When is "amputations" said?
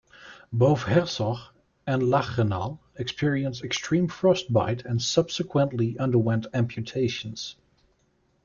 6.55-7.55